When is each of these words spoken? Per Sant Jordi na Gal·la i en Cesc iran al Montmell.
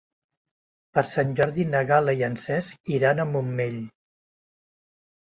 Per 0.97 1.03
Sant 1.09 1.35
Jordi 1.41 1.67
na 1.75 1.83
Gal·la 1.93 2.17
i 2.23 2.27
en 2.31 2.41
Cesc 2.47 2.93
iran 2.99 3.25
al 3.27 3.33
Montmell. 3.37 3.81